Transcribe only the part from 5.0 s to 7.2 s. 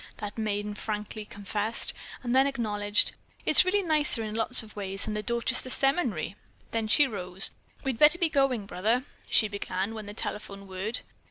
than the Dorchester Seminary." Then she